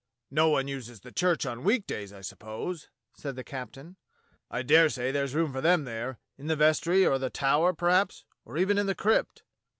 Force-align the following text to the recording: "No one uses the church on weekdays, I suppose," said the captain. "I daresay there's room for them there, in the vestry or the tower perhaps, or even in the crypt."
"No 0.31 0.49
one 0.49 0.67
uses 0.67 1.01
the 1.01 1.11
church 1.11 1.45
on 1.45 1.63
weekdays, 1.63 2.11
I 2.11 2.21
suppose," 2.21 2.89
said 3.15 3.35
the 3.35 3.43
captain. 3.43 3.97
"I 4.49 4.63
daresay 4.63 5.11
there's 5.11 5.35
room 5.35 5.53
for 5.53 5.61
them 5.61 5.83
there, 5.83 6.17
in 6.39 6.47
the 6.47 6.55
vestry 6.55 7.05
or 7.05 7.19
the 7.19 7.29
tower 7.29 7.71
perhaps, 7.71 8.25
or 8.43 8.57
even 8.57 8.79
in 8.79 8.87
the 8.87 8.95
crypt." 8.95 9.43